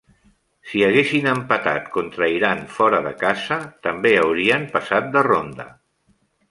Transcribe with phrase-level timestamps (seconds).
[0.69, 5.73] Si haguessin empatat contra Iran fora de casa, també haurien passat de ronda.